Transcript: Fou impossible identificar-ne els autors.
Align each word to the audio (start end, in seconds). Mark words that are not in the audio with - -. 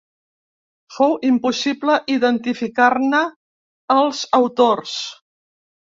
Fou 0.95 1.13
impossible 1.29 1.99
identificar-ne 2.15 3.23
els 4.01 4.27
autors. 4.43 5.01